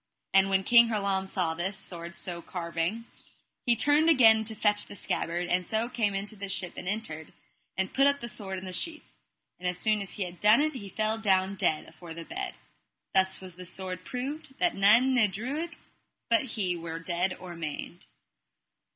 And 0.33 0.49
when 0.49 0.63
King 0.63 0.87
Hurlame 0.87 1.27
saw 1.27 1.53
this 1.53 1.77
sword 1.77 2.15
so 2.15 2.41
carving, 2.41 3.05
he 3.67 3.75
turned 3.75 4.09
again 4.09 4.43
to 4.45 4.55
fetch 4.55 4.87
the 4.87 4.95
scabbard, 4.95 5.47
and 5.47 5.63
so 5.63 5.87
came 5.87 6.15
into 6.15 6.35
this 6.35 6.51
ship 6.51 6.73
and 6.75 6.87
entered, 6.87 7.33
and 7.77 7.93
put 7.93 8.07
up 8.07 8.19
the 8.19 8.27
sword 8.27 8.57
in 8.57 8.65
the 8.65 8.73
sheath. 8.73 9.03
And 9.59 9.67
as 9.67 9.77
soon 9.77 10.01
as 10.01 10.13
he 10.13 10.23
had 10.23 10.39
done 10.39 10.59
it 10.59 10.73
he 10.73 10.89
fell 10.89 11.19
down 11.19 11.53
dead 11.53 11.85
afore 11.85 12.15
the 12.15 12.25
bed. 12.25 12.55
Thus 13.13 13.41
was 13.41 13.57
the 13.57 13.63
sword 13.65 14.03
proved, 14.03 14.57
that 14.57 14.73
none 14.73 15.13
ne 15.13 15.27
drew 15.27 15.61
it 15.61 15.75
but 16.31 16.45
he 16.45 16.75
were 16.75 16.97
dead 16.97 17.35
or 17.39 17.55
maimed. 17.55 18.07